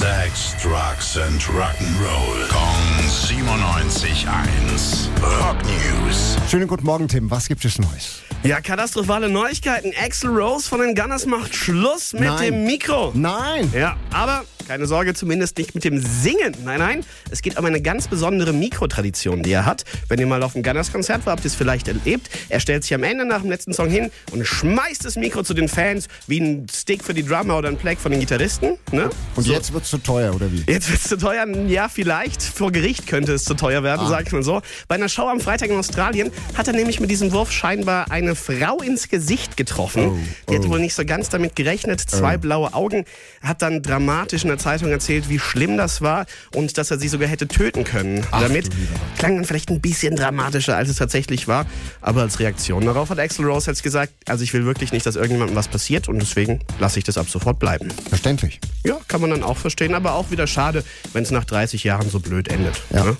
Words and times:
Sex, 0.00 0.56
Drugs 0.62 1.18
and 1.18 1.38
Rock'n'Roll. 1.42 2.48
Kong 2.48 3.04
97.1. 3.04 5.10
Rock 5.20 5.56
News. 5.66 6.38
Schönen 6.50 6.66
guten 6.68 6.86
Morgen, 6.86 7.06
Tim. 7.06 7.30
Was 7.30 7.48
gibt 7.48 7.62
es 7.66 7.78
Neues? 7.78 8.22
Ja, 8.42 8.62
katastrophale 8.62 9.28
Neuigkeiten. 9.28 9.92
Axel 10.02 10.30
Rose 10.30 10.66
von 10.66 10.80
den 10.80 10.94
Gunners 10.94 11.26
macht 11.26 11.54
Schluss 11.54 12.14
mit 12.14 12.22
Nein. 12.22 12.44
dem 12.44 12.64
Mikro. 12.64 13.12
Nein! 13.14 13.70
Ja, 13.74 13.98
aber 14.10 14.46
keine 14.70 14.86
Sorge, 14.86 15.14
zumindest 15.14 15.58
nicht 15.58 15.74
mit 15.74 15.82
dem 15.82 15.98
Singen. 15.98 16.54
Nein, 16.64 16.78
nein, 16.78 17.04
es 17.28 17.42
geht 17.42 17.58
um 17.58 17.64
eine 17.64 17.82
ganz 17.82 18.06
besondere 18.06 18.52
Mikrotradition, 18.52 19.42
die 19.42 19.50
er 19.50 19.66
hat. 19.66 19.82
Wenn 20.08 20.20
ihr 20.20 20.28
mal 20.28 20.44
auf 20.44 20.54
einem 20.54 20.62
Gunners-Konzert 20.62 21.26
war, 21.26 21.32
habt 21.32 21.42
ihr 21.42 21.48
es 21.48 21.56
vielleicht 21.56 21.88
erlebt. 21.88 22.30
Er 22.48 22.60
stellt 22.60 22.84
sich 22.84 22.94
am 22.94 23.02
Ende 23.02 23.24
nach 23.24 23.40
dem 23.40 23.50
letzten 23.50 23.72
Song 23.72 23.90
hin 23.90 24.12
und 24.30 24.46
schmeißt 24.46 25.04
das 25.04 25.16
Mikro 25.16 25.42
zu 25.42 25.54
den 25.54 25.66
Fans 25.68 26.06
wie 26.28 26.38
ein 26.38 26.68
Stick 26.72 27.02
für 27.02 27.14
die 27.14 27.24
Drummer 27.26 27.58
oder 27.58 27.68
ein 27.68 27.78
Plug 27.78 27.96
von 27.98 28.12
den 28.12 28.20
Gitarristen. 28.20 28.76
Ne? 28.92 29.10
Und 29.34 29.42
So. 29.42 29.52
jetzt 29.52 29.72
wird's 29.72 29.90
zu 29.90 29.98
teuer, 29.98 30.32
oder 30.36 30.52
wie? 30.52 30.62
Jetzt 30.72 30.88
wird 30.88 31.00
es 31.00 31.08
zu 31.08 31.18
teuer. 31.18 31.48
Ja, 31.66 31.88
vielleicht. 31.88 32.40
Vor 32.40 32.70
Gericht 32.70 33.08
könnte 33.08 33.32
es 33.32 33.42
zu 33.42 33.54
teuer 33.54 33.82
werden, 33.82 34.06
sag 34.06 34.28
ich 34.28 34.32
mal 34.32 34.44
so. 34.44 34.62
Bei 34.86 34.94
einer 34.94 35.08
Show 35.08 35.26
am 35.26 35.40
Freitag 35.40 35.70
in 35.70 35.78
Australien 35.78 36.30
hat 36.56 36.68
er 36.68 36.74
nämlich 36.74 37.00
mit 37.00 37.10
diesem 37.10 37.32
Wurf 37.32 37.50
scheinbar 37.50 38.12
eine 38.12 38.36
Frau 38.36 38.78
ins 38.78 39.08
Gesicht 39.08 39.56
getroffen. 39.56 40.24
Die 40.48 40.54
hat 40.54 40.68
wohl 40.68 40.78
nicht 40.78 40.94
so 40.94 41.04
ganz 41.04 41.28
damit 41.28 41.56
gerechnet. 41.56 42.00
Zwei 42.00 42.36
blaue 42.36 42.72
Augen. 42.72 43.04
Hat 43.42 43.62
dann 43.62 43.82
dramatisch 43.82 44.42
in 44.44 44.48
der 44.48 44.59
Zeitung 44.60 44.90
erzählt, 44.90 45.28
wie 45.28 45.38
schlimm 45.38 45.76
das 45.76 46.00
war 46.00 46.26
und 46.54 46.78
dass 46.78 46.90
er 46.90 46.98
sie 46.98 47.08
sogar 47.08 47.28
hätte 47.28 47.48
töten 47.48 47.84
können. 47.84 48.24
damit 48.30 48.66
du 48.66 48.76
lieber 48.76 49.00
klang 49.18 49.36
dann 49.36 49.44
vielleicht 49.44 49.70
ein 49.70 49.80
bisschen 49.80 50.16
dramatischer, 50.16 50.76
als 50.76 50.88
es 50.88 50.96
tatsächlich 50.96 51.48
war. 51.48 51.66
Aber 52.00 52.22
als 52.22 52.38
Reaktion 52.38 52.84
darauf 52.84 53.10
hat 53.10 53.18
Axel 53.18 53.44
Rose 53.44 53.70
jetzt 53.70 53.82
gesagt, 53.82 54.12
also 54.26 54.44
ich 54.44 54.52
will 54.52 54.64
wirklich 54.64 54.92
nicht, 54.92 55.04
dass 55.04 55.16
irgendjemandem 55.16 55.56
was 55.56 55.68
passiert 55.68 56.08
und 56.08 56.20
deswegen 56.20 56.60
lasse 56.78 56.98
ich 56.98 57.04
das 57.04 57.18
ab 57.18 57.28
sofort 57.28 57.58
bleiben. 57.58 57.88
Verständlich. 58.08 58.60
Ja, 58.84 58.98
kann 59.08 59.20
man 59.20 59.30
dann 59.30 59.42
auch 59.42 59.56
verstehen, 59.56 59.94
aber 59.94 60.14
auch 60.14 60.30
wieder 60.30 60.46
schade, 60.46 60.84
wenn 61.12 61.22
es 61.22 61.30
nach 61.30 61.44
30 61.44 61.84
Jahren 61.84 62.08
so 62.10 62.20
blöd 62.20 62.48
endet. 62.48 62.80
Ja. 62.90 63.04
Ne? 63.04 63.16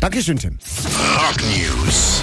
Dankeschön, 0.00 0.38
Tim. 0.38 0.58
Rock 1.16 1.36
News. 1.42 2.22